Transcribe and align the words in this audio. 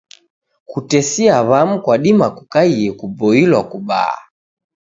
Kutesia 0.71 1.35
w'amu 1.49 1.75
kwadima 1.83 2.27
kukaie 2.35 2.87
kuboilwa 2.99 3.61
kubaa. 3.71 4.17